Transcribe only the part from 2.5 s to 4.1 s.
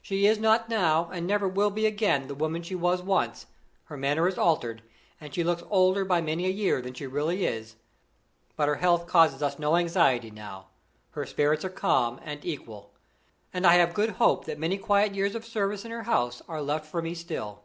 she was once; her